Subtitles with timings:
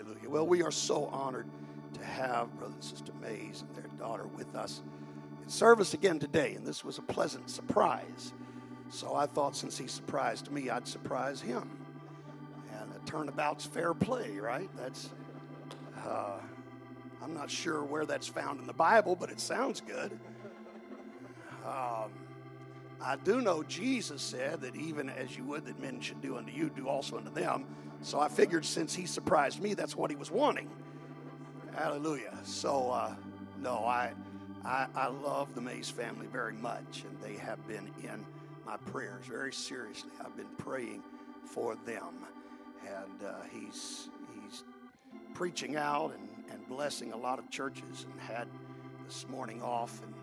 [0.00, 0.30] Hallelujah.
[0.30, 1.46] Well, we are so honored
[1.92, 4.80] to have Brother and Sister Mays and their daughter with us
[5.42, 8.32] in service again today, and this was a pleasant surprise.
[8.88, 11.70] So I thought since he surprised me, I'd surprise him.
[12.80, 14.70] And a turnabout's fair play, right?
[14.74, 15.10] That's,
[16.06, 16.38] uh,
[17.22, 20.18] I'm not sure where that's found in the Bible, but it sounds good.
[21.66, 22.10] Um,
[23.02, 26.52] I do know Jesus said that even as you would that men should do unto
[26.52, 27.66] you, do also unto them.
[28.02, 30.68] So I figured since he surprised me, that's what he was wanting.
[31.74, 32.36] Hallelujah.
[32.44, 33.14] So, uh,
[33.60, 34.12] no, I,
[34.64, 38.24] I, I love the Mays family very much, and they have been in
[38.66, 40.10] my prayers very seriously.
[40.24, 41.02] I've been praying
[41.44, 42.26] for them,
[42.86, 44.64] and uh, he's he's
[45.34, 48.48] preaching out and, and blessing a lot of churches, and had
[49.06, 50.14] this morning off, and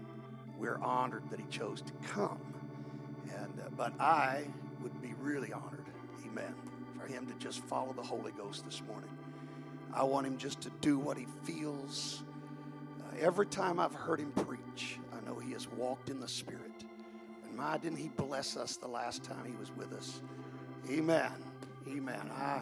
[0.57, 2.39] we're honored that he chose to come.
[3.37, 4.45] And uh, but I
[4.81, 5.85] would be really honored,
[6.25, 6.53] Amen,
[6.99, 9.09] for him to just follow the Holy Ghost this morning.
[9.93, 12.23] I want him just to do what he feels.
[12.99, 16.83] Uh, every time I've heard him preach, I know he has walked in the Spirit.
[17.43, 20.21] And my, didn't he bless us the last time he was with us?
[20.89, 21.31] Amen.
[21.87, 22.31] Amen.
[22.35, 22.61] I,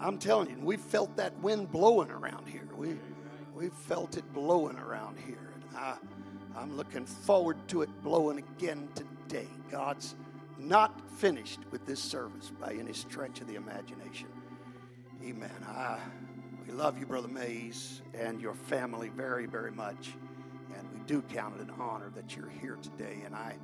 [0.00, 2.68] I'm telling you, we felt that wind blowing around here.
[2.76, 2.96] We,
[3.54, 5.52] we felt it blowing around here.
[5.54, 5.96] And I,
[6.56, 9.48] I'm looking forward to it blowing again today.
[9.70, 10.14] God's
[10.58, 14.28] not finished with this service by any stretch of the imagination.
[15.24, 15.50] Amen.
[15.66, 15.98] I,
[16.66, 20.12] we love you, Brother Mays, and your family very, very much.
[20.76, 23.22] And we do count it an honor that you're here today.
[23.24, 23.56] And I,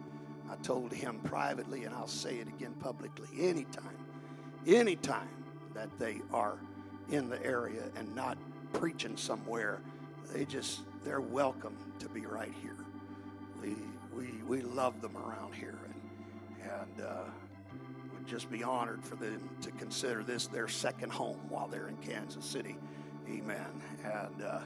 [0.51, 3.97] I told him privately, and I'll say it again publicly anytime,
[4.67, 5.29] anytime
[5.75, 6.59] that they are
[7.11, 8.39] in the area and not
[8.73, 9.81] preaching somewhere,
[10.33, 12.77] they just, they're welcome to be right here.
[13.61, 13.77] We,
[14.15, 15.79] we, we love them around here.
[16.63, 17.25] And, and uh,
[18.13, 21.97] would just be honored for them to consider this their second home while they're in
[21.97, 22.77] Kansas City.
[23.29, 23.83] Amen.
[24.05, 24.61] And uh,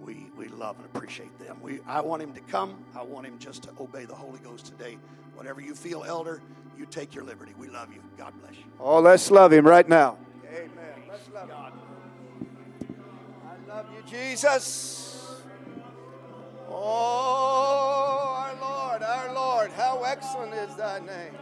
[0.00, 1.58] we, we love and appreciate them.
[1.62, 2.84] We, I want him to come.
[2.94, 4.98] I want him just to obey the Holy Ghost today.
[5.34, 6.40] Whatever you feel, elder,
[6.78, 7.52] you take your liberty.
[7.58, 8.00] We love you.
[8.16, 8.64] God bless you.
[8.80, 10.18] Oh, let's love him right now.
[10.46, 10.70] Amen.
[11.08, 11.72] Let's love God.
[13.44, 15.42] I love you, Jesus.
[16.70, 21.34] Oh, our Lord, our Lord, how excellent is thy name.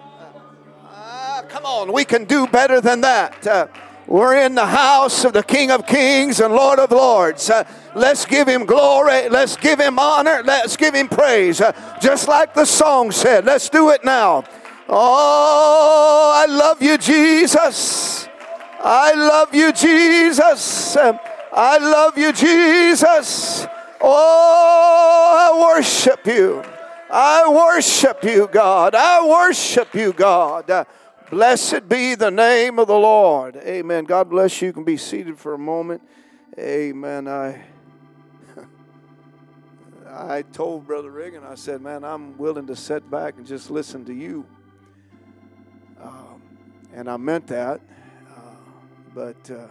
[0.85, 3.47] Ah, come on, we can do better than that.
[3.47, 3.67] Uh,
[4.07, 7.51] we're in the house of the King of Kings and Lord of Lords.
[7.51, 9.29] Uh, let's give him glory.
[9.29, 10.43] Let's give him honor.
[10.45, 11.61] Let's give him praise.
[11.61, 14.45] Uh, just like the song said, let's do it now.
[14.89, 18.29] Oh, I love you, Jesus.
[18.81, 20.97] I love you, Jesus.
[20.97, 23.67] I love you, Jesus.
[24.01, 26.63] Oh, I worship you.
[27.11, 28.95] I worship you, God.
[28.95, 30.87] I worship you, God.
[31.31, 33.57] Blessed be the name of the Lord.
[33.57, 34.05] Amen.
[34.05, 34.69] God bless you.
[34.69, 36.03] You can be seated for a moment.
[36.59, 37.29] Amen.
[37.29, 37.65] I
[40.09, 44.05] I told Brother Reagan, I said, man, I'm willing to sit back and just listen
[44.07, 44.47] to you.
[46.01, 46.43] Um,
[46.95, 47.81] and I meant that.
[48.35, 48.41] Uh,
[49.15, 49.67] but uh,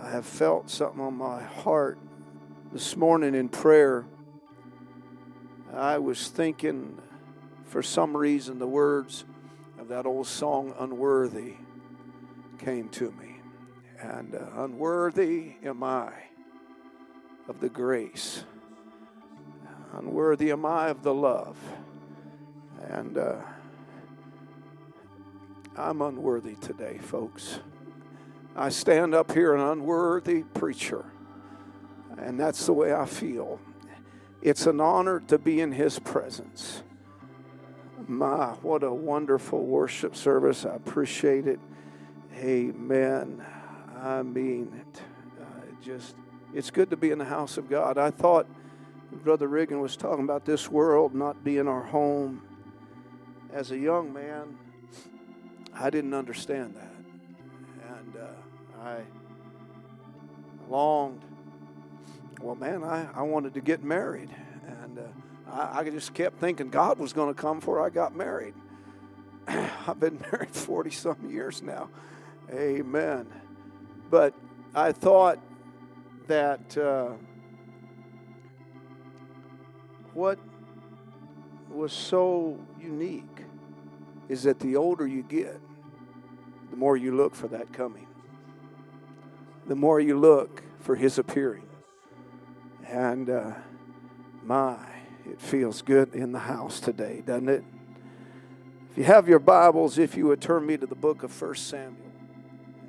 [0.00, 1.98] I have felt something on my heart
[2.72, 4.04] this morning in prayer.
[5.74, 7.00] I was thinking,
[7.64, 9.24] for some reason, the words
[9.78, 11.54] of that old song, Unworthy,
[12.58, 13.40] came to me.
[14.00, 16.12] And uh, unworthy am I
[17.48, 18.44] of the grace,
[19.92, 21.56] unworthy am I of the love.
[22.88, 23.36] And uh,
[25.76, 27.60] I'm unworthy today, folks.
[28.54, 31.04] I stand up here an unworthy preacher,
[32.18, 33.58] and that's the way I feel.
[34.44, 36.82] It's an honor to be in His presence.
[38.06, 40.66] My, what a wonderful worship service.
[40.66, 41.58] I appreciate it.
[42.36, 43.42] Amen.
[43.98, 45.00] I mean it.
[45.82, 46.14] Just,
[46.54, 47.98] it's good to be in the house of God.
[47.98, 48.46] I thought
[49.10, 52.42] Brother Riggin was talking about this world not being our home.
[53.52, 54.58] As a young man,
[55.74, 56.94] I didn't understand that.
[57.96, 59.00] And uh, I
[60.68, 61.22] longed
[62.44, 64.28] well, man, I, I wanted to get married.
[64.82, 68.14] And uh, I, I just kept thinking God was going to come before I got
[68.14, 68.52] married.
[69.48, 71.88] I've been married 40 some years now.
[72.52, 73.26] Amen.
[74.10, 74.34] But
[74.74, 75.38] I thought
[76.26, 77.12] that uh,
[80.12, 80.38] what
[81.70, 83.46] was so unique
[84.28, 85.58] is that the older you get,
[86.70, 88.06] the more you look for that coming,
[89.66, 91.64] the more you look for his appearing.
[92.88, 93.52] And uh,
[94.42, 94.76] my,
[95.26, 97.64] it feels good in the house today, doesn't it?
[98.90, 101.54] If you have your Bibles, if you would turn me to the book of 1
[101.54, 102.12] Samuel,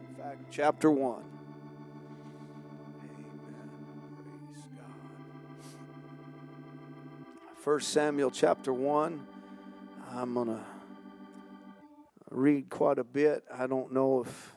[0.09, 1.23] in fact, chapter 1.
[7.61, 9.25] First 1 Samuel chapter 1.
[10.11, 10.61] I'm going to
[12.29, 13.43] read quite a bit.
[13.51, 14.53] I don't know if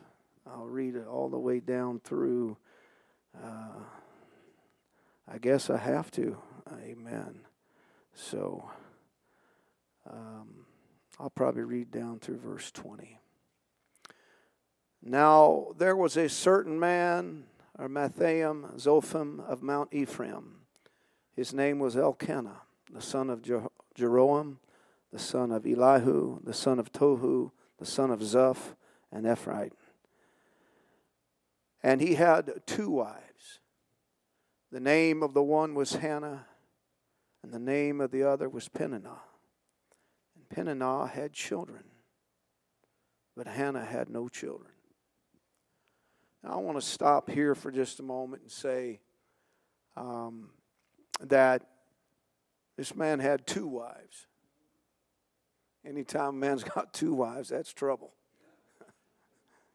[0.46, 2.56] I'll read it all the way down through.
[3.42, 3.70] Uh,
[5.30, 6.38] I guess I have to.
[6.82, 7.40] Amen.
[8.14, 8.68] So
[10.10, 10.66] um,
[11.20, 13.20] I'll probably read down through verse 20.
[15.02, 17.44] Now there was a certain man,
[17.78, 20.60] Ramathaim Zophim of Mount Ephraim.
[21.36, 23.42] His name was Elkanah, the son of
[23.96, 24.56] Jeroham,
[25.12, 28.74] the son of Elihu, the son of Tohu, the son of Zoph,
[29.12, 29.70] and Ephraim.
[31.82, 33.27] And he had two wives.
[34.70, 36.46] The name of the one was Hannah,
[37.42, 39.20] and the name of the other was Peninnah.
[40.36, 41.84] And Peninnah had children,
[43.36, 44.72] but Hannah had no children.
[46.42, 49.00] Now, I want to stop here for just a moment and say
[49.96, 50.50] um,
[51.20, 51.62] that
[52.76, 54.26] this man had two wives.
[55.84, 58.12] Anytime a man's got two wives, that's trouble.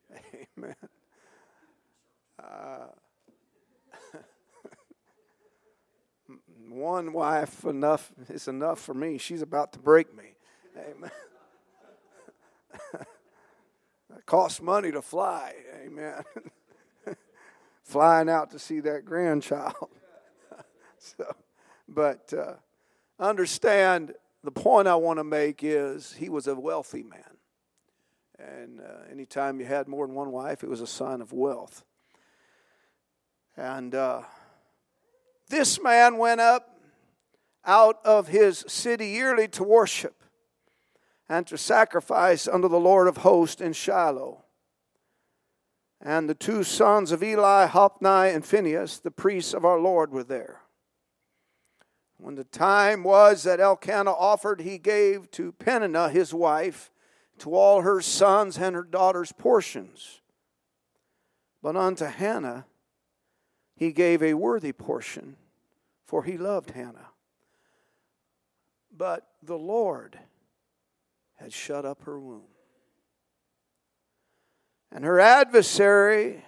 [0.57, 0.75] Amen.
[2.41, 2.87] Uh,
[6.69, 9.18] one wife enough is enough for me.
[9.18, 10.36] She's about to break me.
[10.77, 11.12] Amen.
[14.15, 15.54] it costs money to fly.
[15.86, 16.24] Amen.
[17.83, 19.89] Flying out to see that grandchild.
[20.98, 21.36] so,
[21.88, 22.54] but uh,
[23.19, 24.13] understand
[24.44, 27.19] the point I want to make is he was a wealthy man.
[28.39, 31.83] And uh, anytime you had more than one wife, it was a sign of wealth.
[33.56, 34.24] And uh,
[35.49, 36.79] this man went up
[37.65, 40.15] out of his city yearly to worship
[41.29, 44.43] and to sacrifice unto the Lord of hosts in Shiloh.
[46.01, 50.23] And the two sons of Eli, Hophni and Phinehas, the priests of our Lord, were
[50.23, 50.59] there.
[52.17, 56.91] When the time was that Elkanah offered, he gave to Peninnah his wife,
[57.39, 60.21] to all her sons and her daughters portions.
[61.61, 62.65] But unto Hannah
[63.75, 65.35] he gave a worthy portion,
[66.05, 67.09] for he loved Hannah.
[68.95, 70.19] But the Lord
[71.35, 72.43] had shut up her womb.
[74.91, 76.45] And her adversary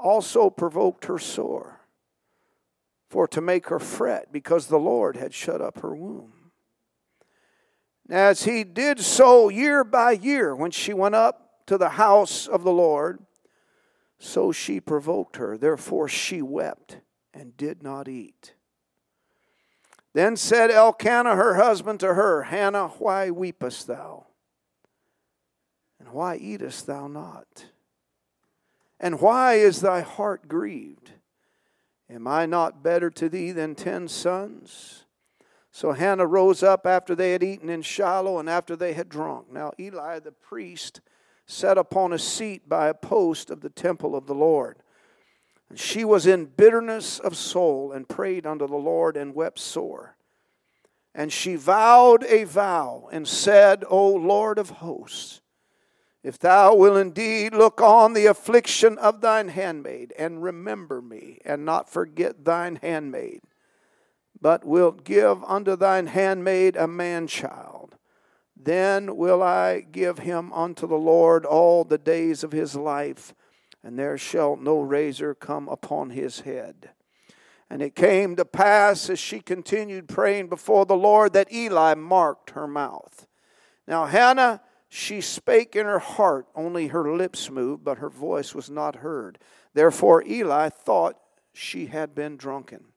[0.00, 1.80] also provoked her sore,
[3.08, 6.32] for to make her fret, because the Lord had shut up her womb.
[8.10, 12.64] As he did so year by year, when she went up to the house of
[12.64, 13.20] the Lord,
[14.18, 15.56] so she provoked her.
[15.56, 16.98] Therefore she wept
[17.32, 18.54] and did not eat.
[20.14, 24.26] Then said Elkanah her husband to her, Hannah, why weepest thou?
[26.00, 27.66] And why eatest thou not?
[28.98, 31.12] And why is thy heart grieved?
[32.10, 35.04] Am I not better to thee than ten sons?
[35.70, 39.52] So Hannah rose up after they had eaten in Shiloh and after they had drunk.
[39.52, 41.00] Now Eli the priest
[41.48, 44.76] sat upon a seat by a post of the temple of the Lord.
[45.70, 50.14] And she was in bitterness of soul and prayed unto the Lord and wept sore.
[51.14, 55.40] And she vowed a vow and said, O Lord of hosts,
[56.22, 61.64] if thou will indeed look on the affliction of thine handmaid and remember me and
[61.64, 63.40] not forget thine handmaid,
[64.40, 67.77] but wilt give unto thine handmaid a man child,
[68.60, 73.34] then will I give him unto the Lord all the days of his life,
[73.84, 76.90] and there shall no razor come upon his head.
[77.70, 82.50] And it came to pass as she continued praying before the Lord that Eli marked
[82.50, 83.26] her mouth.
[83.86, 88.70] Now, Hannah, she spake in her heart, only her lips moved, but her voice was
[88.70, 89.38] not heard.
[89.74, 91.18] Therefore, Eli thought
[91.52, 92.87] she had been drunken.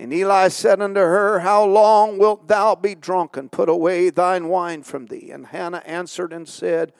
[0.00, 3.50] And Eli said unto her, How long wilt thou be drunken?
[3.50, 5.30] Put away thine wine from thee.
[5.30, 6.94] And Hannah answered and said,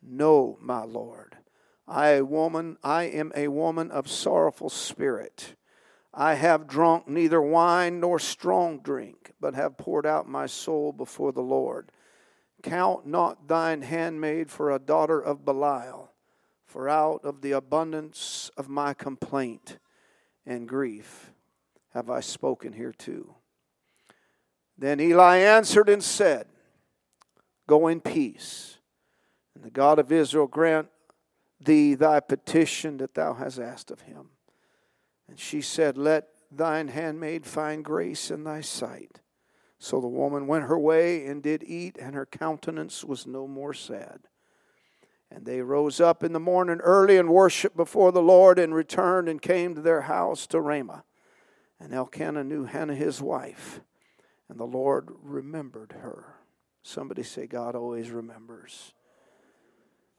[0.00, 1.38] No, my Lord.
[1.88, 5.56] I woman, I am a woman of sorrowful spirit.
[6.14, 11.32] I have drunk neither wine nor strong drink, but have poured out my soul before
[11.32, 11.90] the Lord.
[12.62, 16.12] Count not thine handmaid for a daughter of Belial,
[16.64, 19.78] for out of the abundance of my complaint
[20.46, 21.32] and grief
[21.96, 23.34] have I spoken here too.
[24.76, 26.46] Then Eli answered and said,
[27.66, 28.76] Go in peace,
[29.54, 30.88] and the God of Israel grant
[31.58, 34.28] thee thy petition that thou hast asked of him.
[35.26, 39.22] And she said, Let thine handmaid find grace in thy sight.
[39.78, 43.72] So the woman went her way and did eat, and her countenance was no more
[43.72, 44.20] sad.
[45.30, 49.30] And they rose up in the morning early and worshiped before the Lord, and returned
[49.30, 51.02] and came to their house to Ramah.
[51.78, 53.80] And Elkanah knew Hannah his wife.
[54.48, 56.36] And the Lord remembered her.
[56.82, 58.92] Somebody say, God always remembers.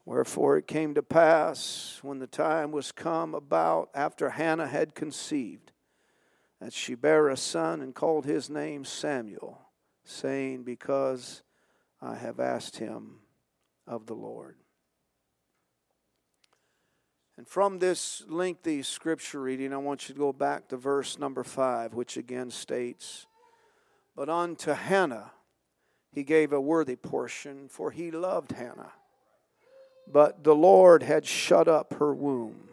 [0.06, 5.72] Wherefore it came to pass when the time was come about after Hannah had conceived
[6.60, 9.60] that she bare a son and called his name Samuel,
[10.04, 11.44] saying, Because
[12.02, 13.20] I have asked him
[13.86, 14.58] of the Lord.
[17.38, 21.44] And from this lengthy scripture reading, I want you to go back to verse number
[21.44, 23.28] five, which again states,
[24.16, 25.32] But unto Hannah
[26.12, 28.94] he gave a worthy portion, for he loved Hannah.
[30.12, 32.70] But the Lord had shut up her womb.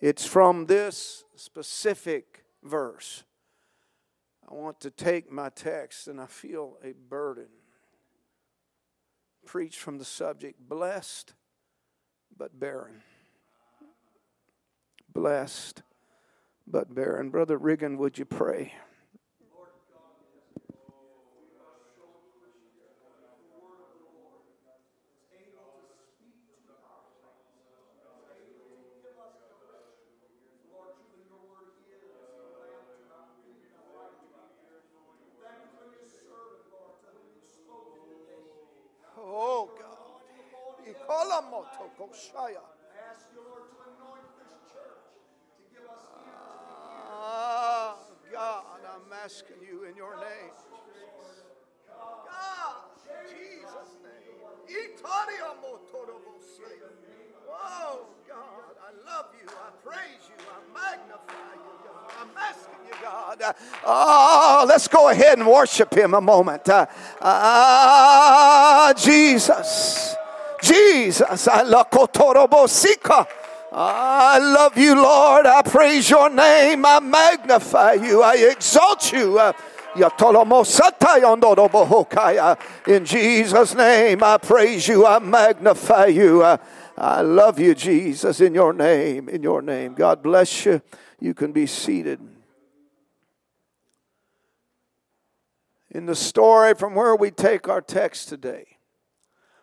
[0.00, 3.22] It's from this specific verse.
[4.50, 7.48] I want to take my text and I feel a burden.
[9.44, 11.34] Preach from the subject blessed
[12.36, 13.02] but barren.
[15.12, 15.82] Blessed
[16.66, 17.30] but barren.
[17.30, 18.74] Brother Riggin, would you pray?
[47.18, 47.96] Ah,
[48.32, 50.52] God, I'm asking you in your name.
[52.24, 52.76] God,
[53.18, 54.40] Jesus' name.
[57.48, 59.48] Oh, God, I love you.
[59.48, 60.36] I praise you.
[60.48, 62.12] I magnify you, God.
[62.18, 63.54] I'm asking you, God.
[63.84, 66.62] Oh, let's go ahead and worship Him a moment.
[66.68, 66.88] Ah,
[67.20, 70.16] uh, uh, Jesus.
[70.66, 71.48] Jesus.
[71.48, 71.62] I
[74.38, 75.46] love you, Lord.
[75.46, 76.84] I praise your name.
[76.84, 78.22] I magnify you.
[78.22, 79.40] I exalt you.
[82.86, 85.06] In Jesus' name, I praise you.
[85.06, 86.42] I magnify you.
[86.42, 89.28] I love you, Jesus, in your name.
[89.28, 89.94] In your name.
[89.94, 90.80] God bless you.
[91.20, 92.20] You can be seated.
[95.90, 98.75] In the story from where we take our text today,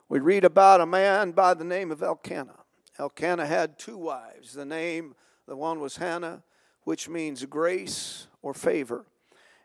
[0.10, 2.60] we read about a man by the name of Elkanah.
[3.00, 4.54] Elkanah had two wives.
[4.54, 5.16] The name,
[5.48, 6.44] the one was Hannah,
[6.84, 9.06] which means grace or favor.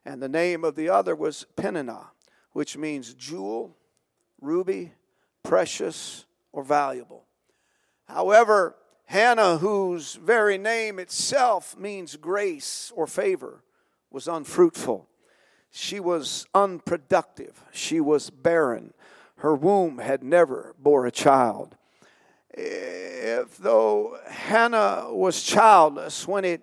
[0.04, 2.12] And the name of the other was Peninnah,
[2.52, 3.76] which means jewel,
[4.40, 4.92] ruby,
[5.42, 7.24] precious, or valuable.
[8.06, 13.62] However, Hannah, whose very name itself means grace or favor,
[14.10, 15.08] was unfruitful.
[15.70, 17.62] She was unproductive.
[17.72, 18.94] She was barren
[19.38, 21.76] her womb had never bore a child.
[22.50, 26.62] If though Hannah was childless when it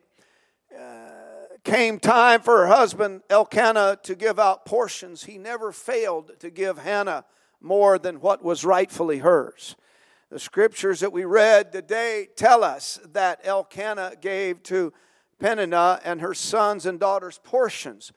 [0.77, 6.50] uh, came time for her husband Elkanah to give out portions, he never failed to
[6.50, 7.24] give Hannah
[7.62, 9.75] more than what was rightfully hers.
[10.29, 14.91] The scriptures that we read today tell us that Elkanah gave to
[15.39, 18.12] Peninnah and her sons and daughters portions,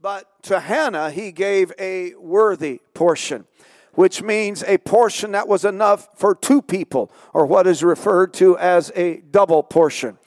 [0.00, 3.46] but to Hannah he gave a worthy portion
[3.94, 8.56] which means a portion that was enough for two people, or what is referred to
[8.58, 10.18] as a double portion.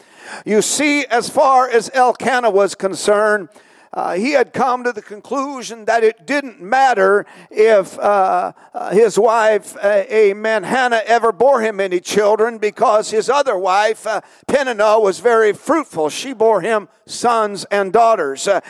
[0.46, 3.50] You see, as far as Elkanah was concerned,
[3.94, 9.18] uh, he had come to the conclusion that it didn't matter if uh, uh, his
[9.18, 15.00] wife, uh, amen, Hannah, ever bore him any children because his other wife, uh, Peninnah,
[15.00, 16.10] was very fruitful.
[16.10, 18.48] She bore him sons and daughters.
[18.48, 18.62] Uh,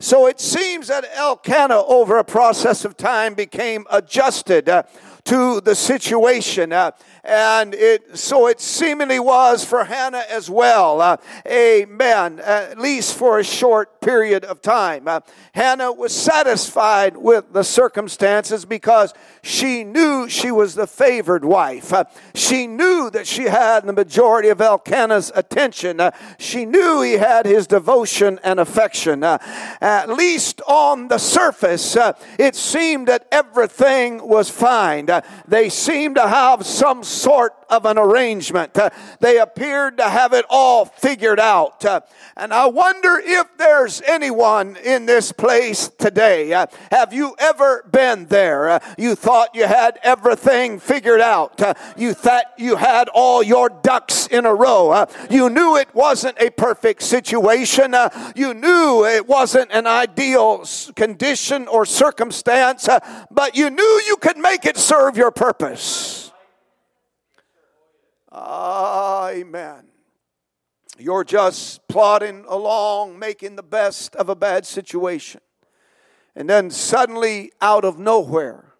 [0.00, 4.66] so it seems that Elkanah, over a process of time, became adjusted
[5.24, 6.72] to the situation.
[7.26, 11.00] And it so it seemingly was for Hannah as well.
[11.00, 11.16] Uh,
[11.46, 12.38] amen.
[12.38, 15.08] At least for a short period of time.
[15.08, 15.18] Uh,
[15.52, 21.92] Hannah was satisfied with the circumstances because she knew she was the favored wife.
[21.92, 25.98] Uh, she knew that she had the majority of Elkanah's attention.
[25.98, 29.24] Uh, she knew he had his devotion and affection.
[29.24, 29.38] Uh,
[29.80, 35.08] at least on the surface, uh, it seemed that everything was fine.
[35.48, 38.76] they seemed to have some sort of an arrangement.
[38.76, 41.84] Uh, they appeared to have it all figured out.
[41.84, 42.00] Uh,
[42.36, 46.52] and I wonder if there's anyone in this place today.
[46.52, 48.68] Uh, have you ever been there?
[48.68, 51.60] Uh, you thought you had everything figured out.
[51.60, 54.90] Uh, you thought you had all your ducks in a row.
[54.90, 57.94] Uh, you knew it wasn't a perfect situation.
[58.34, 62.88] you knew it wasn't an ideal condition or circumstance,
[63.30, 66.25] but you knew you could make it serve your purpose.
[68.36, 69.84] Amen.
[70.98, 75.40] You're just plodding along, making the best of a bad situation.
[76.34, 78.74] And then suddenly, out of nowhere,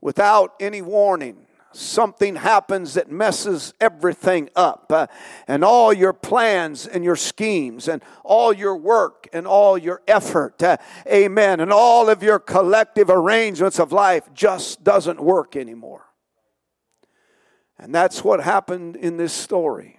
[0.00, 4.90] without any warning, something happens that messes everything up.
[4.90, 5.06] Uh,
[5.46, 10.60] and all your plans and your schemes and all your work and all your effort,
[10.62, 16.09] uh, amen, and all of your collective arrangements of life just doesn't work anymore.
[17.80, 19.98] And that's what happened in this story.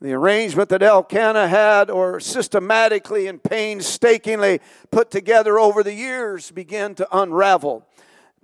[0.00, 6.94] The arrangement that Elkanah had, or systematically and painstakingly put together over the years, began
[6.94, 7.84] to unravel.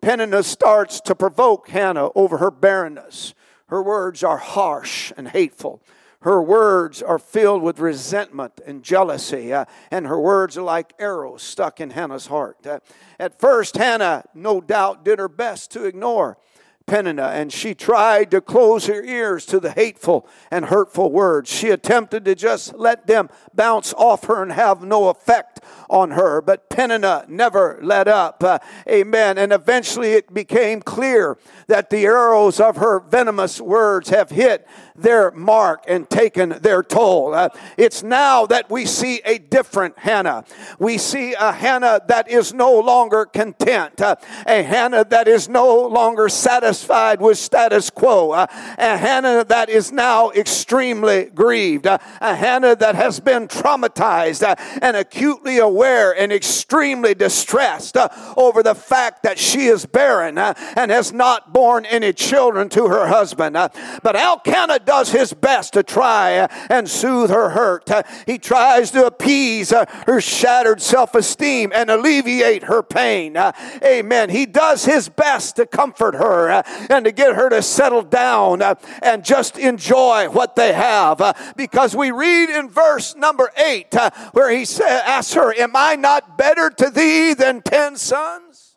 [0.03, 3.35] Peninnah starts to provoke Hannah over her barrenness.
[3.69, 5.81] Her words are harsh and hateful.
[6.21, 11.43] Her words are filled with resentment and jealousy, uh, and her words are like arrows
[11.43, 12.67] stuck in Hannah's heart.
[12.67, 12.81] Uh,
[13.19, 16.37] at first, Hannah, no doubt, did her best to ignore
[16.87, 21.51] Peninnah, and she tried to close her ears to the hateful and hurtful words.
[21.51, 26.41] She attempted to just let them bounce off her and have no effect on her,
[26.41, 28.43] but Peninnah never let up.
[28.43, 29.37] Uh, amen.
[29.37, 35.33] And eventually it became clear that the arrows of her venomous words have hit their
[35.33, 37.35] mark and taken their toll.
[37.35, 40.45] Uh, it's now that we see a different Hannah.
[40.79, 44.17] We see a Hannah that is no longer content, uh,
[44.47, 46.76] a Hannah that is no longer satisfied
[47.21, 48.47] with status quo, uh,
[48.79, 54.55] a Hannah that is now extremely grieved, uh, a Hannah that has been traumatized uh,
[54.83, 57.97] and acutely aware and extremely distressed
[58.37, 63.07] over the fact that she is barren and has not borne any children to her
[63.07, 63.55] husband.
[63.55, 67.91] but Elkanah does his best to try and soothe her hurt.
[68.27, 73.37] He tries to appease her shattered self esteem and alleviate her pain.
[73.37, 74.31] Amen.
[74.31, 78.75] He does his best to comfort her and to get her to settle down uh,
[79.03, 81.21] and just enjoy what they have.
[81.21, 85.97] Uh, because we read in verse number eight uh, where he asks her, Am I
[85.97, 88.77] not better to thee than ten sons?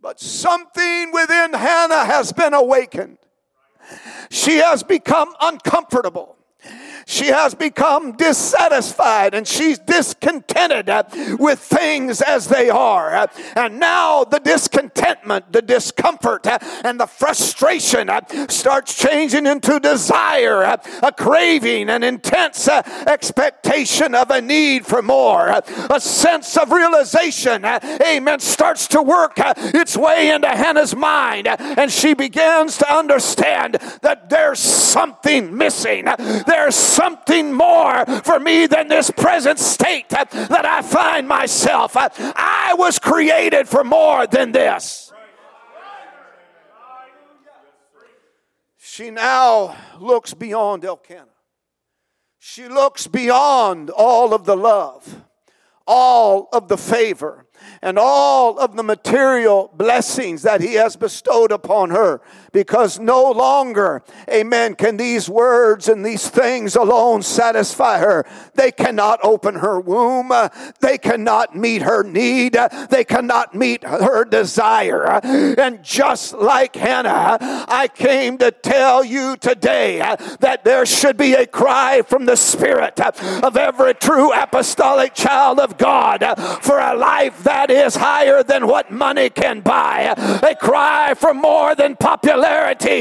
[0.00, 3.18] But something within Hannah has been awakened.
[4.30, 6.35] She has become uncomfortable
[7.08, 10.90] she has become dissatisfied and she's discontented
[11.38, 13.28] with things as they are.
[13.54, 16.46] And now the discontentment, the discomfort,
[16.84, 18.10] and the frustration
[18.48, 26.00] starts changing into desire, a craving, an intense expectation of a need for more, a
[26.00, 31.46] sense of realization, amen, starts to work its way into Hannah's mind.
[31.46, 36.06] And she begins to understand that there's something missing.
[36.46, 41.92] There's something more for me than this present state that I find myself.
[41.96, 45.12] I was created for more than this.
[48.78, 51.26] She now looks beyond Elkanah.
[52.38, 55.22] She looks beyond all of the love,
[55.86, 57.46] all of the favor,
[57.82, 62.22] and all of the material blessings that he has bestowed upon her
[62.56, 68.24] because no longer, amen, can these words and these things alone satisfy her.
[68.54, 70.32] They cannot open her womb.
[70.80, 72.56] They cannot meet her need.
[72.88, 75.20] They cannot meet her desire.
[75.22, 77.36] And just like Hannah,
[77.68, 79.98] I came to tell you today
[80.40, 85.76] that there should be a cry from the Spirit of every true apostolic child of
[85.76, 86.24] God
[86.62, 90.14] for a life that is higher than what money can buy.
[90.42, 92.45] A cry for more than popularity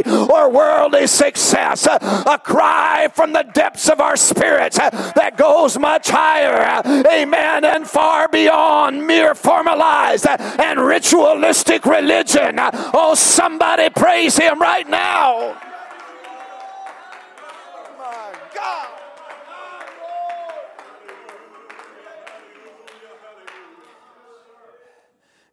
[0.05, 1.87] or worldly success.
[1.87, 6.61] Uh, a cry from the depths of our spirits uh, that goes much higher.
[6.61, 7.63] Uh, amen.
[7.65, 12.55] And far beyond mere formalized and ritualistic religion.
[12.57, 15.61] Oh, somebody praise him right now.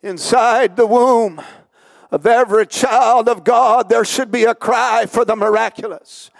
[0.02, 1.40] inside the womb
[2.12, 6.30] of every child of God, there should be a cry for the miraculous.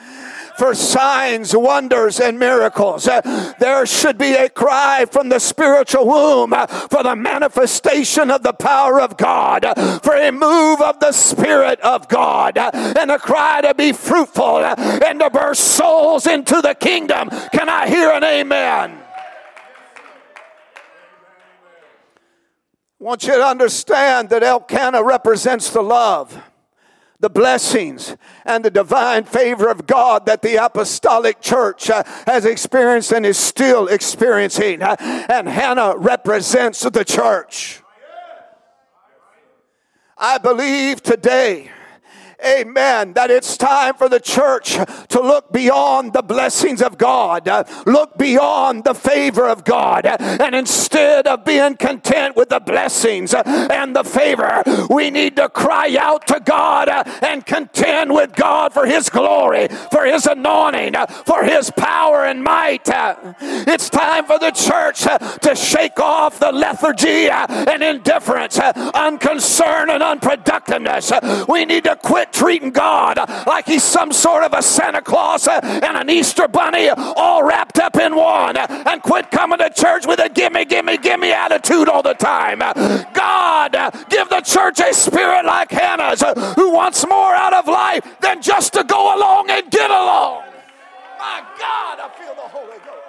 [0.59, 3.09] For signs, wonders, and miracles.
[3.09, 8.43] Uh, there should be a cry from the spiritual womb uh, for the manifestation of
[8.43, 13.19] the power of God, uh, for a move of the Spirit of God, and a
[13.19, 17.31] cry to be fruitful and to burst souls into the kingdom.
[17.53, 19.02] Can I hear an amen?
[23.03, 26.41] I want you to understand that Elkanah represents the love,
[27.19, 33.11] the blessings, and the divine favor of God that the apostolic church uh, has experienced
[33.11, 34.83] and is still experiencing.
[34.83, 34.95] Uh,
[35.29, 37.83] and Hannah represents the church.
[40.17, 41.73] I believe today
[42.45, 44.79] amen, that it's time for the church
[45.09, 47.49] to look beyond the blessings of God,
[47.87, 53.95] look beyond the favor of God, and instead of being content with the blessings and
[53.95, 56.89] the favor, we need to cry out to God
[57.23, 62.89] and contend with God for His glory, for His anointing, for His power and might.
[63.41, 71.47] It's time for the church to shake off the lethargy and indifference, unconcern and unproductiveness.
[71.49, 75.85] We need to quit treating God like He's some sort of a Santa Claus and
[75.97, 80.29] an Easter bunny all wrapped up in one and quit coming to church with a
[80.29, 82.59] gimme, gimme, gimme attitude all the time.
[83.13, 83.73] God,
[84.09, 86.23] give the church a spirit like Hannah's
[86.55, 90.45] who wants more out of life than just to go along and get along.
[91.19, 93.02] My God, I feel the Holy Ghost.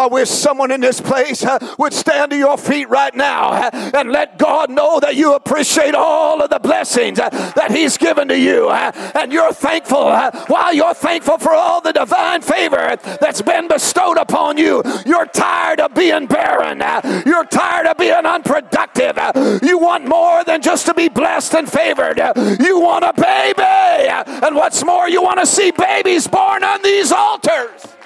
[0.00, 3.90] I wish someone in this place uh, would stand to your feet right now uh,
[3.92, 8.28] and let God know that you appreciate all of the blessings uh, that He's given
[8.28, 8.70] to you.
[8.70, 9.98] Uh, and you're thankful.
[10.06, 15.26] Uh, while you're thankful for all the divine favor that's been bestowed upon you, you're
[15.26, 16.78] tired of being barren.
[17.26, 19.18] You're tired of being unproductive.
[19.62, 22.16] you want more than just to be blessed and favored.
[22.58, 24.08] you want a baby.
[24.46, 27.99] and what's more, you want to see babies born on these altars.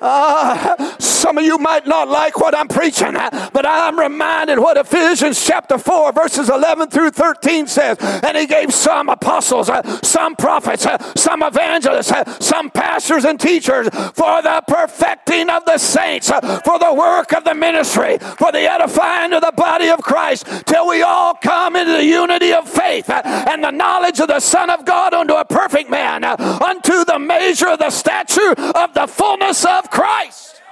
[0.00, 5.44] Uh, some of you might not like what I'm preaching, but I'm reminded what Ephesians
[5.44, 7.98] chapter 4, verses 11 through 13 says.
[8.00, 13.40] And he gave some apostles, uh, some prophets, uh, some evangelists, uh, some pastors and
[13.40, 18.70] teachers for the perfecting of the saints, for the work of the ministry, for the
[18.70, 23.08] edifying of the body of Christ, till we all come into the unity of faith
[23.10, 27.68] and the knowledge of the Son of God unto a perfect man, unto the measure
[27.68, 29.06] of the stature of the
[29.36, 30.62] fullness of Christ.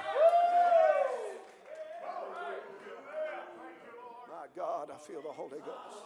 [4.27, 6.05] My God, I feel the Holy Ghost.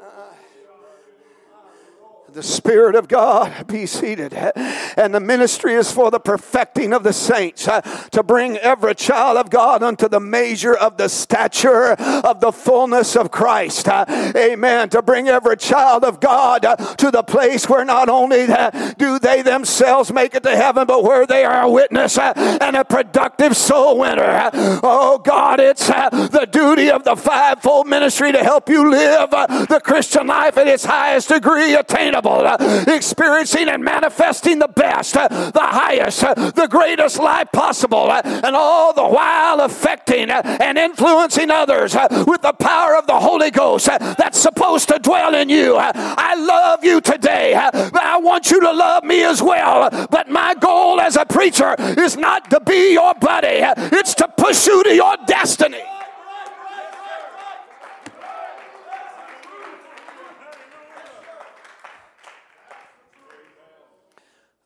[0.00, 0.32] Uh,
[2.32, 4.34] the Spirit of God be seated.
[4.34, 7.80] And the ministry is for the perfecting of the saints, uh,
[8.12, 13.16] to bring every child of God unto the measure of the stature of the fullness
[13.16, 13.88] of Christ.
[13.88, 14.04] Uh,
[14.36, 14.90] amen.
[14.90, 18.46] To bring every child of God uh, to the place where not only
[18.98, 22.84] do they themselves make it to heaven, but where they are a witness and a
[22.84, 24.50] productive soul winner.
[24.82, 30.26] Oh God, it's the duty of the fivefold ministry to help you live the Christian
[30.26, 36.24] life at its highest degree attainable uh, experiencing and manifesting the best, uh, the highest,
[36.24, 41.94] uh, the greatest life possible, uh, and all the while affecting uh, and influencing others
[41.94, 45.76] uh, with the power of the Holy Ghost that's supposed to dwell in you.
[45.78, 49.90] I love you today, but I want you to love me as well.
[50.10, 53.60] But my goal as a preacher is not to be your buddy,
[53.96, 55.82] it's to push you to your destiny.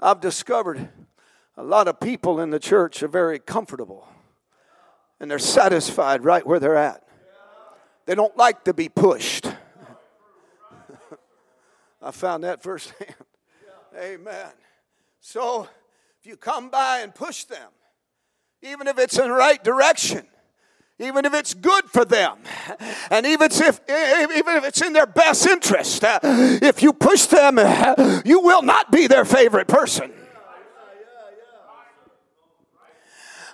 [0.03, 0.89] I've discovered
[1.57, 4.09] a lot of people in the church are very comfortable
[5.21, 7.07] and they're satisfied right where they're at.
[8.07, 9.47] They don't like to be pushed.
[12.03, 13.15] I found that firsthand.
[13.97, 14.51] Amen.
[15.21, 15.69] So
[16.19, 17.71] if you come by and push them,
[18.61, 20.27] even if it's in the right direction,
[21.03, 22.39] even if it's good for them,
[23.11, 27.59] and even if, even if it's in their best interest, if you push them,
[28.25, 30.11] you will not be their favorite person.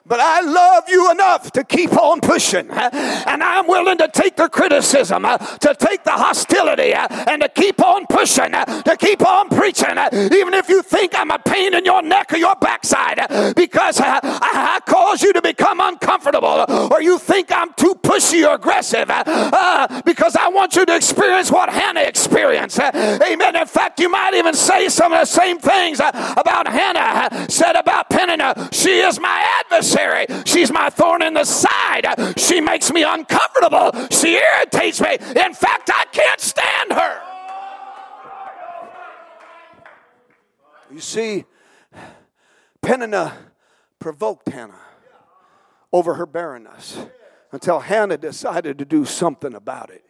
[0.09, 2.71] But I love you enough to keep on pushing.
[2.71, 8.07] And I'm willing to take the criticism, to take the hostility, and to keep on
[8.07, 9.97] pushing, to keep on preaching,
[10.33, 14.81] even if you think I'm a pain in your neck or your backside, because I,
[14.87, 20.37] cause you to become uncomfortable, or you think I'm too pushy or aggressive, uh, because
[20.37, 22.81] I want you to experience what Hannah experienced.
[22.81, 23.57] Amen.
[23.57, 28.09] In fact, you might even say some of the same things about Hannah said about
[28.09, 28.71] Peninnah.
[28.73, 30.43] She is my adversary adversary.
[30.47, 32.07] She's my thorn in the side.
[32.39, 33.93] She makes me uncomfortable.
[34.11, 35.15] She irritates me.
[35.15, 37.21] In fact, I can't stand her.
[40.91, 41.45] You see,
[42.81, 43.37] Peninnah
[43.99, 44.81] provoked Hannah
[45.93, 46.99] over her barrenness
[47.53, 50.05] until Hannah decided to do something about it.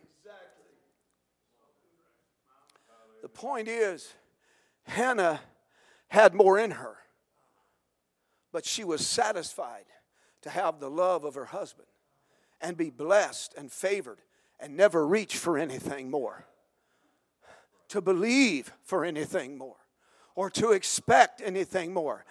[3.23, 4.15] The point is,
[4.85, 5.41] Hannah
[6.09, 6.98] had more in her
[8.53, 9.85] but she was satisfied
[10.43, 11.89] to have the love of her husband
[12.61, 14.21] and be blessed and favored
[14.61, 16.47] and never reach for anything more,
[17.89, 19.77] to believe for anything more
[20.35, 22.25] or to expect anything more.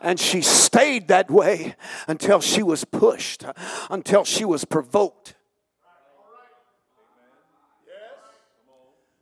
[0.00, 1.76] And she stayed that way
[2.08, 3.44] until she was pushed,
[3.90, 5.34] until she was provoked.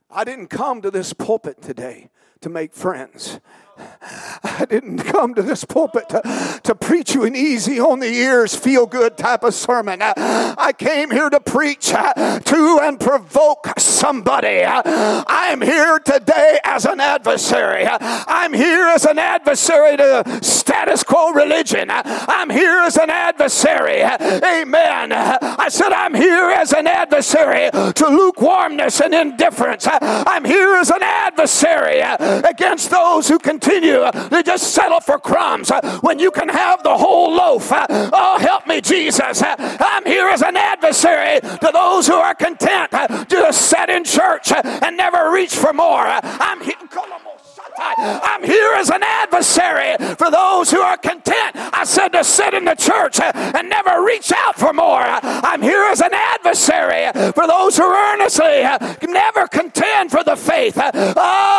[0.09, 3.39] I didn't come to this pulpit today to make friends.
[4.43, 8.55] I didn't come to this pulpit to, to preach you an easy on the ears,
[8.55, 10.01] feel good type of sermon.
[10.03, 14.65] I came here to preach uh, to and provoke somebody.
[14.65, 17.87] I'm here today as an adversary.
[17.89, 21.89] I'm here as an adversary to status quo religion.
[21.91, 24.03] I'm here as an adversary.
[24.03, 25.13] Amen.
[25.13, 29.87] I said, I'm here as an adversary to lukewarmness and indifference.
[29.91, 32.01] I'm here as an adversary
[32.49, 36.97] against those who continue to just settle for crumbs uh, when you can have the
[36.97, 37.71] whole loaf.
[37.73, 39.43] Uh, oh, help me, Jesus.
[39.43, 44.05] Uh, I'm here as an adversary to those who are content to just sit in
[44.05, 46.05] church and never reach for more.
[46.05, 46.75] I'm here.
[47.79, 51.53] I'm here as an adversary for those who are content.
[51.55, 55.03] I said to sit in the church and never reach out for more.
[55.03, 58.63] I'm here as an adversary for those who earnestly
[59.07, 61.50] never contend for the faith oh,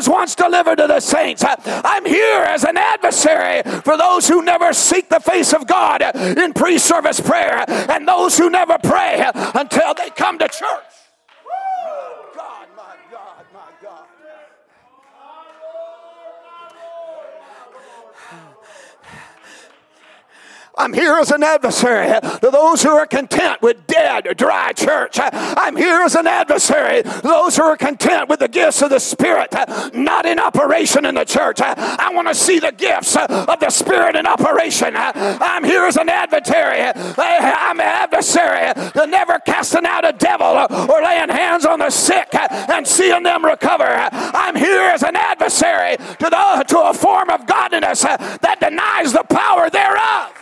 [0.00, 1.44] was once delivered to the saints.
[1.46, 6.54] I'm here as an adversary for those who never seek the face of God in
[6.54, 10.90] pre service prayer and those who never pray until they come to church.
[20.80, 25.18] I'm here as an adversary to those who are content with dead, dry church.
[25.20, 28.98] I'm here as an adversary to those who are content with the gifts of the
[28.98, 29.52] Spirit
[29.92, 31.60] not in operation in the church.
[31.60, 34.94] I want to see the gifts of the Spirit in operation.
[34.96, 36.80] I'm here as an adversary.
[36.80, 42.28] I'm an adversary to never casting out a devil or laying hands on the sick
[42.32, 43.84] and seeing them recover.
[43.84, 49.24] I'm here as an adversary to, the, to a form of godliness that denies the
[49.24, 50.39] power thereof.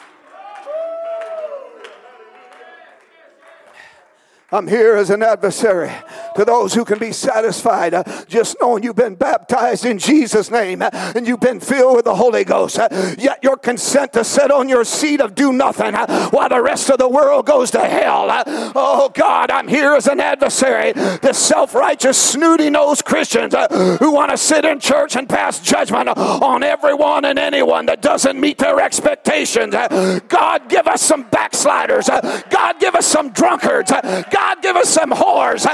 [4.51, 5.93] I'm here as an adversary
[6.35, 10.81] to those who can be satisfied uh, just knowing you've been baptized in Jesus' name
[10.81, 12.79] uh, and you've been filled with the Holy Ghost.
[12.79, 16.89] Uh, yet your consent to sit on your seat of do nothing while the rest
[16.89, 18.29] of the world goes to hell.
[18.75, 23.55] Oh God, I'm here as an adversary to self righteous, snooty nosed Christians
[23.99, 28.41] who want to sit in church and pass judgment on everyone and anyone that doesn't
[28.41, 29.75] meet their expectations.
[29.75, 32.09] God, give us some backsliders.
[32.09, 33.91] God, give us some drunkards.
[33.91, 35.66] God, give us some whores.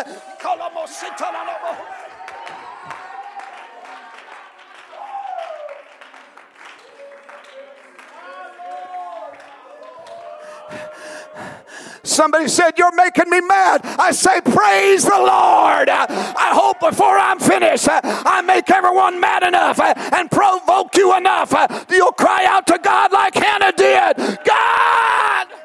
[12.05, 13.81] Somebody said, You're making me mad.
[13.99, 15.89] I say, Praise the Lord.
[15.89, 21.53] I hope before I'm finished, I make everyone mad enough and provoke you enough.
[21.91, 25.64] You'll cry out to God like Hannah did God!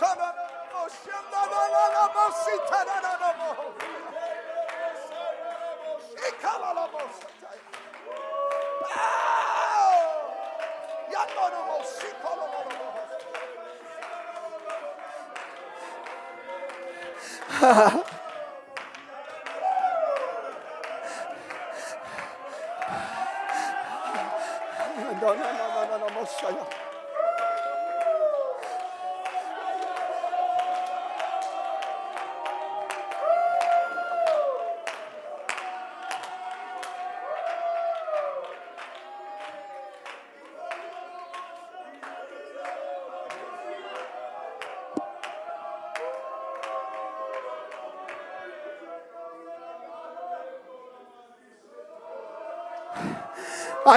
[0.00, 0.38] No, no,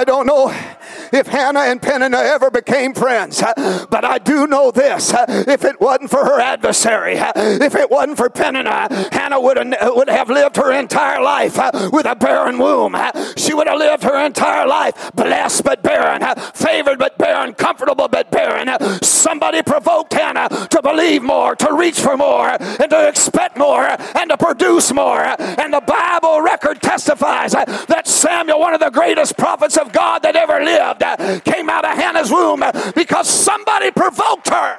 [0.02, 0.48] I don't know
[1.12, 3.40] if Hannah and Peninnah ever became friends.
[3.40, 8.28] But I do know this if it wasn't for her adversary, if it wasn't for
[8.28, 9.58] Peninnah, Hannah would
[10.08, 11.56] have, lived her entire life
[11.92, 12.96] with a barren womb.
[13.36, 16.20] She would have lived her entire life blessed but barren,
[16.52, 18.68] favored but barren, comfortable but barren.
[19.02, 24.30] Somebody provoked Hannah to believe more, to reach for more, and to expect more, and
[24.30, 25.22] to produce more.
[25.22, 30.22] And the Bible record testifies uh, that Samuel, one of the greatest prophets of God
[30.22, 34.78] that ever lived, uh, came out of Hannah's womb uh, because somebody provoked her.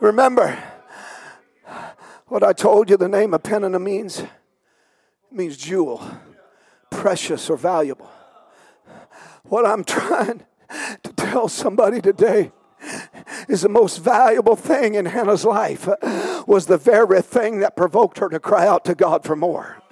[0.00, 0.56] Remember
[2.26, 4.20] what I told you the name of Peninnah means?
[4.20, 4.28] It
[5.32, 6.02] means jewel,
[6.88, 8.08] precious or valuable.
[9.42, 10.44] What I'm trying
[11.02, 12.52] to tell somebody today
[13.48, 15.88] is the most valuable thing in Hannah's life
[16.46, 19.82] was the very thing that provoked her to cry out to God for more.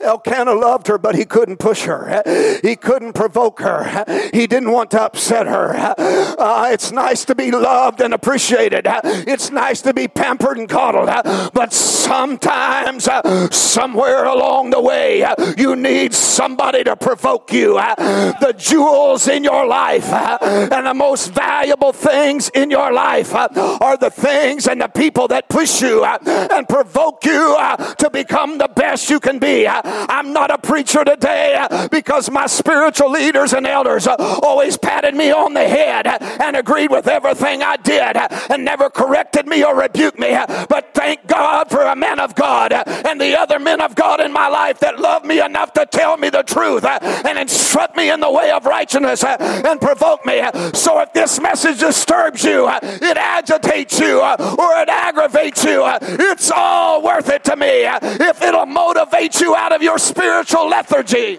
[0.00, 2.22] Elkanah loved her, but he couldn't push her.
[2.62, 4.04] He couldn't provoke her.
[4.32, 5.74] He didn't want to upset her.
[5.76, 8.86] Uh, it's nice to be loved and appreciated.
[8.86, 11.08] It's nice to be pampered and coddled.
[11.52, 17.78] But sometimes, uh, somewhere along the way, uh, you need somebody to provoke you.
[17.78, 17.94] Uh,
[18.40, 23.96] the jewels in your life uh, and the most valuable things in your life are
[23.96, 27.56] the things and the people that push you and provoke you
[27.98, 29.66] to become the best you can be.
[29.84, 35.54] I'm not a preacher today because my spiritual leaders and elders always patted me on
[35.54, 38.16] the head and agreed with everything I did
[38.50, 40.36] and never corrected me or rebuked me.
[40.68, 44.32] But thank God for a man of God and the other men of God in
[44.32, 48.20] my life that love me enough to tell me the truth and instruct me in
[48.20, 50.42] the way of righteousness and provoke me.
[50.74, 57.02] So if this message disturbs you, it agitates you, or it aggravates you, it's all
[57.02, 61.38] worth it to me if it'll motivate you out of your spiritual lethargy.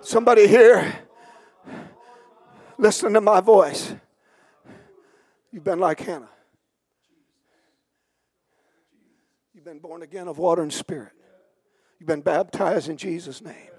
[0.00, 1.00] Somebody here,
[2.78, 3.92] listen to my voice.
[5.50, 6.28] You've been like Hannah.
[9.52, 11.12] You've been born again of water and spirit.
[11.98, 13.70] You've been baptized in Jesus' name.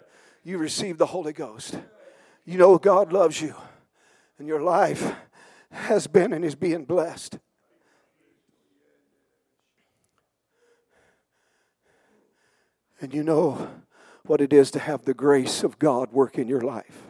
[0.44, 1.78] You received the Holy Ghost.
[2.46, 3.56] You know God loves you,
[4.38, 5.16] and your life
[5.72, 7.40] has been and is being blessed.
[13.00, 13.70] And you know
[14.26, 17.04] what it is to have the grace of God work in your life.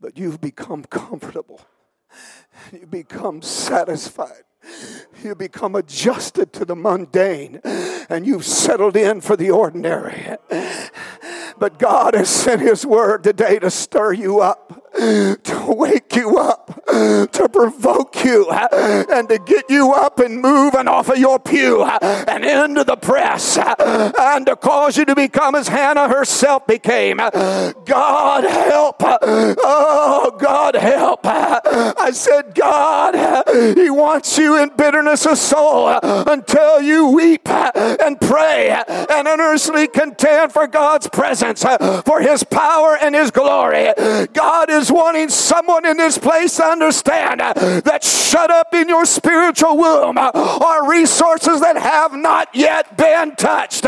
[0.00, 1.60] But you've become comfortable,
[2.72, 4.44] you become satisfied
[5.22, 7.60] you become adjusted to the mundane
[8.08, 10.36] and you've settled in for the ordinary.
[11.58, 16.82] But God has sent His word today to stir you up to wake you up,
[16.86, 22.44] to provoke you, and to get you up and moving off of your pew and
[22.44, 27.18] into the press, and to cause you to become as Hannah herself became.
[27.18, 28.96] God help.
[29.00, 31.20] Oh, God help.
[31.24, 33.44] I said, God,
[33.76, 40.52] He wants you in bitterness of soul until you weep and pray and earnestly contend
[40.52, 41.64] for God's presence,
[42.04, 43.92] for His power and His glory.
[44.32, 49.04] God is is wanting someone in this place to understand that shut up in your
[49.04, 53.86] spiritual womb are resources that have not yet been touched.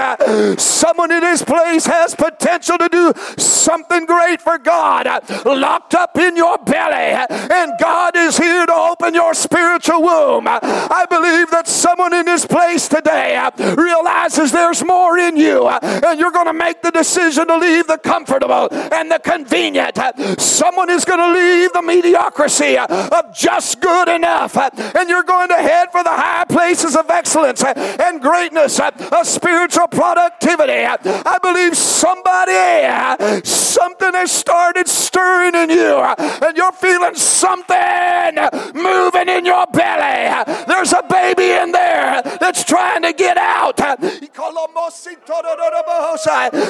[0.61, 5.07] Someone in this place has potential to do something great for God
[5.45, 10.49] locked up in your belly, and God is here to open your spiritual womb.
[10.49, 16.33] I believe that someone in this place today realizes there's more in you, and you're
[16.33, 19.99] going to make the decision to leave the comfortable and the convenient.
[20.41, 25.57] Someone is going to leave the mediocrity of just good enough, and you're going to
[25.57, 30.85] head for the high places of excellence and greatness of spiritual productivity.
[30.85, 38.39] I believe somebody, something has started stirring in you, and you're feeling something
[38.75, 40.45] moving in your belly.
[40.67, 43.77] There's a baby in there that's trying to get out.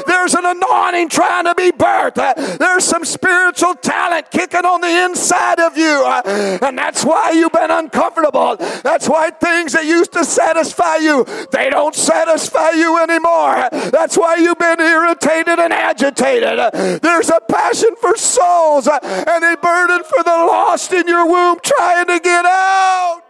[0.06, 2.58] There's an anointing trying to be birthed.
[2.58, 6.02] There's some spiritual talent talent kicking on the inside of you.
[6.04, 8.56] Uh, and that's why you've been uncomfortable.
[8.56, 13.68] That's why things that used to satisfy you, they don't satisfy you anymore.
[13.90, 16.58] That's why you've been irritated and agitated.
[17.02, 21.58] There's a passion for souls uh, and a burden for the lost in your womb
[21.62, 23.27] trying to get out.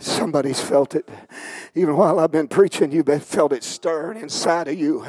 [0.00, 1.08] Somebody's felt it.
[1.74, 5.04] Even while I've been preaching, you've felt it stirring inside of you.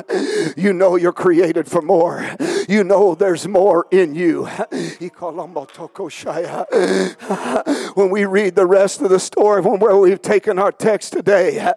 [0.57, 2.27] You know you're created for more.
[2.67, 4.45] You know there's more in you.
[7.95, 11.71] When we read the rest of the story from where we've taken our text today,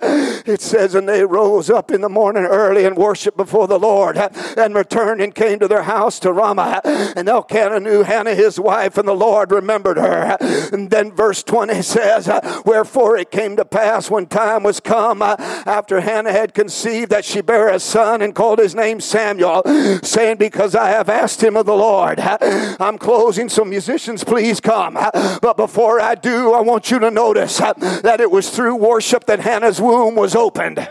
[0.47, 4.17] it says, And they rose up in the morning early and worshiped before the Lord
[4.57, 6.81] and returned and came to their house to Ramah.
[7.17, 10.39] And Elkanah knew Hannah his wife, and the Lord remembered her.
[10.73, 12.29] And then verse 20 says,
[12.65, 15.37] Wherefore it came to pass when time was come uh,
[15.67, 19.63] after Hannah had conceived that she bare a son and called his name Samuel,
[20.03, 22.21] saying, Because I have asked him of the Lord.
[22.21, 22.39] Uh,
[22.81, 24.97] I'm closing, so musicians, please come.
[24.97, 27.73] Uh, but before I do, I want you to notice uh,
[28.03, 30.87] that it was through worship that Hannah's womb was opened.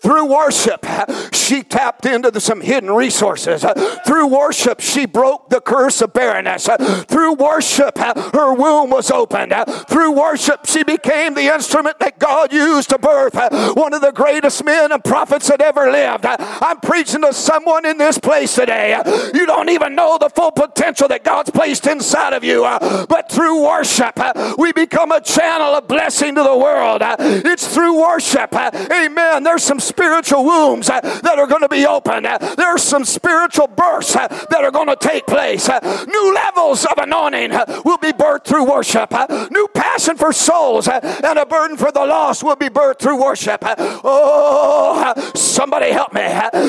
[0.00, 0.86] Through worship,
[1.32, 3.64] she tapped into the, some hidden resources.
[4.06, 6.68] Through worship, she broke the curse of barrenness.
[7.04, 9.54] Through worship, her womb was opened.
[9.88, 13.34] Through worship, she became the instrument that God used to birth
[13.76, 16.24] one of the greatest men and prophets that ever lived.
[16.26, 19.00] I'm preaching to someone in this place today.
[19.34, 23.64] You don't even know the full potential that God's placed inside of you, but through
[23.64, 24.18] worship,
[24.56, 27.02] we become a channel of blessing to the world.
[27.02, 28.54] It's through worship.
[28.54, 29.42] Amen.
[29.42, 32.24] There's some spiritual wombs uh, that are going to be open.
[32.24, 35.68] Uh, There's some spiritual births uh, that are going to take place.
[35.68, 39.12] Uh, new levels of anointing uh, will be birthed through worship.
[39.12, 43.20] Uh, new passion for souls and a burden for the lost will be birthed through
[43.20, 43.60] worship.
[43.66, 46.26] Oh, somebody help me.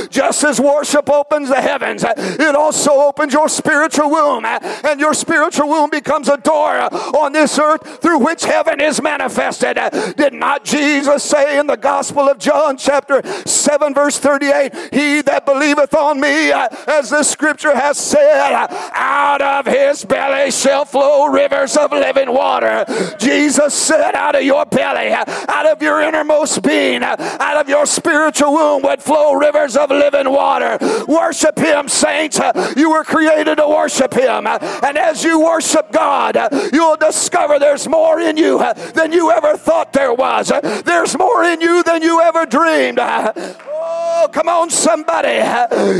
[0.09, 5.69] Just as worship opens the heavens, it also opens your spiritual womb, and your spiritual
[5.69, 6.81] womb becomes a door
[7.23, 9.77] on this earth through which heaven is manifested.
[10.15, 15.21] Did not Jesus say in the Gospel of John, chapter chapter 7, verse 38 He
[15.21, 21.27] that believeth on me, as the scripture has said, out of his belly shall flow
[21.27, 22.85] rivers of living water.
[23.19, 28.53] Jesus said, out of your belly, out of your innermost being, out of your spiritual
[28.53, 30.77] womb would flow rivers of living water.
[31.07, 32.39] Worship him, saints.
[32.75, 34.47] You were created to worship him.
[34.47, 36.37] And as you worship God,
[36.71, 38.59] you'll discover there's more in you
[38.93, 40.51] than you ever thought there was.
[40.85, 42.99] There's more in you than you ever dreamed.
[43.03, 45.41] Oh, come on, somebody.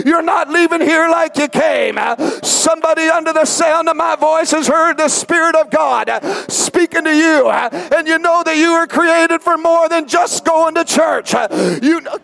[0.07, 1.97] You're not leaving here like you came.
[2.43, 6.09] Somebody under the sound of my voice has heard the Spirit of God
[6.49, 10.75] speaking to you, and you know that you were created for more than just going
[10.75, 11.33] to church.
[11.81, 12.17] You know.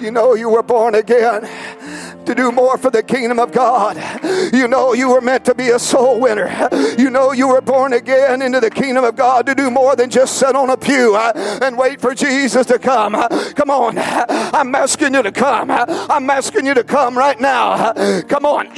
[0.00, 1.48] You know you were born again
[2.24, 3.96] to do more for the kingdom of God.
[4.52, 6.68] You know you were meant to be a soul winner.
[6.98, 10.10] You know you were born again into the kingdom of God to do more than
[10.10, 11.32] just sit on a pew uh,
[11.62, 13.14] and wait for Jesus to come.
[13.54, 13.98] Come on.
[13.98, 15.70] I'm asking you to come.
[15.70, 17.92] I'm asking you to come right now.
[18.22, 18.68] Come on.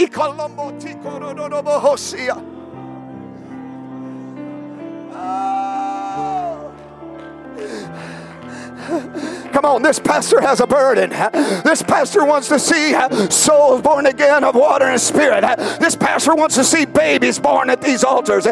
[9.52, 11.10] Come on, this pastor has a burden.
[11.10, 12.94] This pastor wants to see
[13.30, 15.42] souls born again of water and spirit.
[15.80, 18.46] This pastor wants to see babies born at these altars.